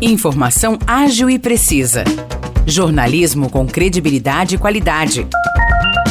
Informação 0.00 0.76
ágil 0.86 1.30
e 1.30 1.38
precisa. 1.38 2.02
Jornalismo 2.66 3.48
com 3.48 3.64
credibilidade 3.66 4.56
e 4.56 4.58
qualidade. 4.58 5.26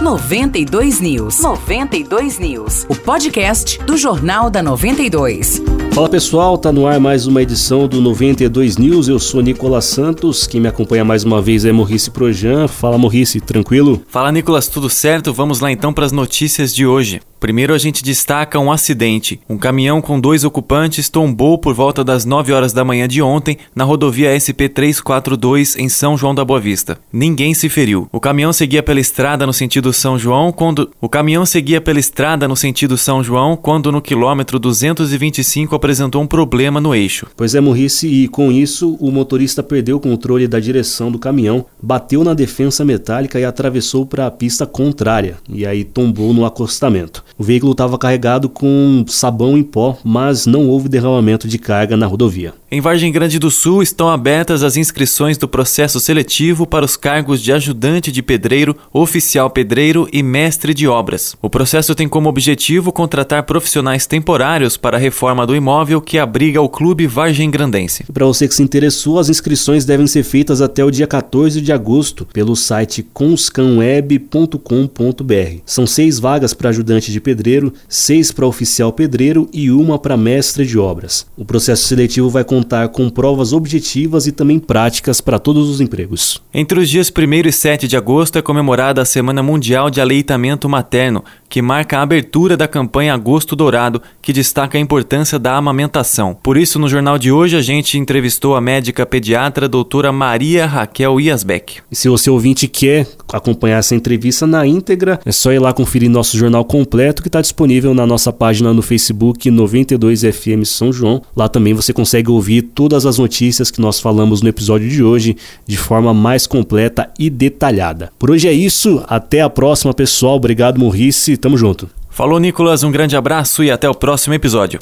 92 0.00 0.98
News. 0.98 1.40
92 1.42 2.38
News. 2.38 2.86
O 2.88 2.94
podcast 2.94 3.78
do 3.84 3.98
Jornal 3.98 4.48
da 4.48 4.62
92. 4.62 5.62
Fala 5.92 6.08
pessoal, 6.08 6.56
tá 6.56 6.72
no 6.72 6.86
ar 6.86 6.98
mais 6.98 7.26
uma 7.26 7.42
edição 7.42 7.86
do 7.86 8.00
92 8.00 8.78
News. 8.78 9.08
Eu 9.08 9.18
sou 9.18 9.42
Nicolas 9.42 9.84
Santos. 9.84 10.46
Quem 10.46 10.58
me 10.58 10.68
acompanha 10.68 11.04
mais 11.04 11.22
uma 11.22 11.42
vez 11.42 11.66
é 11.66 11.72
Morrice 11.72 12.10
Projan. 12.10 12.66
Fala 12.66 12.96
Morrice, 12.96 13.40
tranquilo? 13.40 14.02
Fala 14.08 14.32
Nicolas, 14.32 14.68
tudo 14.68 14.88
certo? 14.88 15.34
Vamos 15.34 15.60
lá 15.60 15.70
então 15.70 15.92
para 15.92 16.06
as 16.06 16.12
notícias 16.12 16.74
de 16.74 16.86
hoje. 16.86 17.20
Primeiro 17.40 17.72
a 17.72 17.78
gente 17.78 18.04
destaca 18.04 18.58
um 18.58 18.70
acidente. 18.70 19.40
Um 19.48 19.56
caminhão 19.56 20.02
com 20.02 20.20
dois 20.20 20.44
ocupantes 20.44 21.08
tombou 21.08 21.56
por 21.56 21.74
volta 21.74 22.04
das 22.04 22.26
9 22.26 22.52
horas 22.52 22.74
da 22.74 22.84
manhã 22.84 23.08
de 23.08 23.22
ontem 23.22 23.56
na 23.74 23.82
rodovia 23.82 24.36
SP342 24.36 25.78
em 25.78 25.88
São 25.88 26.18
João 26.18 26.34
da 26.34 26.44
Boa 26.44 26.60
Vista. 26.60 26.98
Ninguém 27.10 27.54
se 27.54 27.70
feriu. 27.70 28.06
O 28.12 28.20
caminhão 28.20 28.52
seguia 28.52 28.82
pela 28.82 29.00
estrada 29.00 29.46
no 29.46 29.54
sentido 29.54 29.89
São 29.92 30.18
João 30.18 30.52
quando 30.52 30.90
o 31.00 31.08
caminhão 31.08 31.44
seguia 31.44 31.80
pela 31.80 31.98
estrada 31.98 32.46
no 32.46 32.54
sentido 32.54 32.96
São 32.96 33.22
João 33.22 33.56
quando 33.56 33.90
no 33.90 34.00
quilômetro 34.00 34.58
225 34.58 35.74
apresentou 35.74 36.22
um 36.22 36.26
problema 36.26 36.80
no 36.80 36.94
eixo. 36.94 37.26
Pois 37.36 37.54
é, 37.54 37.60
Morrice, 37.60 38.06
e 38.06 38.28
com 38.28 38.52
isso 38.52 38.96
o 39.00 39.10
motorista 39.10 39.62
perdeu 39.62 39.96
o 39.96 40.00
controle 40.00 40.46
da 40.46 40.60
direção 40.60 41.10
do 41.10 41.18
caminhão, 41.18 41.64
bateu 41.82 42.22
na 42.22 42.34
defensa 42.34 42.84
metálica 42.84 43.40
e 43.40 43.44
atravessou 43.44 44.06
para 44.06 44.26
a 44.26 44.30
pista 44.30 44.66
contrária, 44.66 45.38
e 45.48 45.66
aí 45.66 45.82
tombou 45.82 46.32
no 46.32 46.44
acostamento. 46.44 47.24
O 47.36 47.42
veículo 47.42 47.72
estava 47.72 47.98
carregado 47.98 48.48
com 48.48 49.04
sabão 49.08 49.58
em 49.58 49.62
pó, 49.62 49.98
mas 50.04 50.46
não 50.46 50.68
houve 50.68 50.88
derramamento 50.88 51.48
de 51.48 51.58
carga 51.58 51.96
na 51.96 52.06
rodovia. 52.06 52.54
Em 52.70 52.80
Vargem 52.80 53.10
Grande 53.10 53.38
do 53.38 53.50
Sul 53.50 53.82
estão 53.82 54.08
abertas 54.08 54.62
as 54.62 54.76
inscrições 54.76 55.36
do 55.36 55.48
processo 55.48 55.98
seletivo 55.98 56.66
para 56.66 56.84
os 56.84 56.96
cargos 56.96 57.42
de 57.42 57.52
ajudante 57.52 58.12
de 58.12 58.22
pedreiro, 58.22 58.76
oficial 58.92 59.50
pedreiro 59.50 59.79
e 60.12 60.22
mestre 60.22 60.74
de 60.74 60.86
obras. 60.86 61.34
O 61.40 61.48
processo 61.48 61.94
tem 61.94 62.06
como 62.06 62.28
objetivo 62.28 62.92
contratar 62.92 63.44
profissionais 63.44 64.06
temporários 64.06 64.76
para 64.76 64.98
a 64.98 65.00
reforma 65.00 65.46
do 65.46 65.56
imóvel 65.56 66.02
que 66.02 66.18
abriga 66.18 66.60
o 66.60 66.68
Clube 66.68 67.06
Vargem 67.06 67.50
Grandense. 67.50 68.04
Para 68.12 68.26
você 68.26 68.46
que 68.46 68.54
se 68.54 68.62
interessou, 68.62 69.18
as 69.18 69.30
inscrições 69.30 69.86
devem 69.86 70.06
ser 70.06 70.22
feitas 70.22 70.60
até 70.60 70.84
o 70.84 70.90
dia 70.90 71.06
14 71.06 71.62
de 71.62 71.72
agosto 71.72 72.26
pelo 72.26 72.54
site 72.54 73.02
conscanweb.com.br. 73.02 75.62
São 75.64 75.86
seis 75.86 76.18
vagas 76.18 76.52
para 76.52 76.68
ajudante 76.68 77.10
de 77.10 77.18
pedreiro, 77.18 77.72
seis 77.88 78.30
para 78.30 78.46
oficial 78.46 78.92
pedreiro 78.92 79.48
e 79.50 79.70
uma 79.70 79.98
para 79.98 80.14
mestre 80.14 80.66
de 80.66 80.78
obras. 80.78 81.26
O 81.38 81.44
processo 81.44 81.86
seletivo 81.86 82.28
vai 82.28 82.44
contar 82.44 82.90
com 82.90 83.08
provas 83.08 83.54
objetivas 83.54 84.26
e 84.26 84.32
também 84.32 84.58
práticas 84.58 85.22
para 85.22 85.38
todos 85.38 85.70
os 85.70 85.80
empregos. 85.80 86.42
Entre 86.52 86.78
os 86.78 86.90
dias 86.90 87.10
1 87.10 87.48
e 87.48 87.52
7 87.52 87.88
de 87.88 87.96
agosto 87.96 88.38
é 88.38 88.42
comemorada 88.42 89.00
a 89.00 89.06
Semana 89.06 89.42
Mundial 89.42 89.69
de 89.90 90.00
Aleitamento 90.00 90.68
Materno, 90.68 91.24
que 91.50 91.60
marca 91.60 91.98
a 91.98 92.02
abertura 92.02 92.56
da 92.56 92.68
campanha 92.68 93.12
Agosto 93.12 93.56
Dourado, 93.56 94.00
que 94.22 94.32
destaca 94.32 94.78
a 94.78 94.80
importância 94.80 95.36
da 95.36 95.56
amamentação. 95.56 96.38
Por 96.40 96.56
isso, 96.56 96.78
no 96.78 96.88
jornal 96.88 97.18
de 97.18 97.32
hoje, 97.32 97.56
a 97.56 97.60
gente 97.60 97.98
entrevistou 97.98 98.54
a 98.54 98.60
médica 98.60 99.04
pediatra 99.04 99.68
doutora 99.68 100.12
Maria 100.12 100.64
Raquel 100.64 101.20
Iasbeck. 101.20 101.78
E 101.90 101.96
se 101.96 102.08
você 102.08 102.30
ouvinte 102.30 102.68
quer 102.68 103.04
acompanhar 103.32 103.78
essa 103.78 103.96
entrevista 103.96 104.46
na 104.46 104.64
íntegra, 104.64 105.18
é 105.24 105.32
só 105.32 105.52
ir 105.52 105.58
lá 105.58 105.72
conferir 105.72 106.08
nosso 106.08 106.38
jornal 106.38 106.64
completo 106.64 107.20
que 107.20 107.28
está 107.28 107.40
disponível 107.40 107.92
na 107.94 108.06
nossa 108.06 108.32
página 108.32 108.72
no 108.72 108.80
Facebook 108.80 109.50
92FM 109.50 110.64
São 110.64 110.92
João. 110.92 111.20
Lá 111.34 111.48
também 111.48 111.74
você 111.74 111.92
consegue 111.92 112.30
ouvir 112.30 112.62
todas 112.62 113.04
as 113.04 113.18
notícias 113.18 113.72
que 113.72 113.80
nós 113.80 113.98
falamos 113.98 114.40
no 114.40 114.48
episódio 114.48 114.88
de 114.88 115.02
hoje 115.02 115.36
de 115.66 115.76
forma 115.76 116.14
mais 116.14 116.46
completa 116.46 117.10
e 117.18 117.28
detalhada. 117.28 118.12
Por 118.20 118.30
hoje 118.30 118.46
é 118.46 118.52
isso, 118.52 119.02
até 119.08 119.40
a 119.40 119.50
próxima, 119.50 119.92
pessoal. 119.92 120.36
Obrigado, 120.36 120.78
Morrice. 120.78 121.39
Tamo 121.40 121.56
junto. 121.56 121.88
Falou, 122.08 122.38
Nicolas. 122.38 122.82
Um 122.82 122.90
grande 122.90 123.16
abraço 123.16 123.64
e 123.64 123.70
até 123.70 123.88
o 123.88 123.94
próximo 123.94 124.34
episódio. 124.34 124.78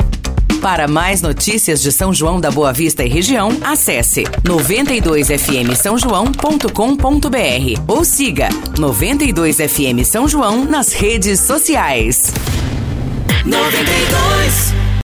Para 0.60 0.88
mais 0.88 1.22
notícias 1.22 1.80
de 1.80 1.92
São 1.92 2.12
João 2.12 2.40
da 2.40 2.50
Boa 2.50 2.72
Vista 2.72 3.04
e 3.04 3.08
região, 3.08 3.56
acesse 3.62 4.24
92fm 4.44 5.74
São 5.76 5.96
João.com.br 5.96 7.80
ou 7.86 8.04
siga 8.04 8.48
92fm 8.74 10.04
São 10.04 10.26
João 10.26 10.64
nas 10.64 10.92
redes 10.92 11.38
sociais. 11.40 12.32
92 13.44 14.87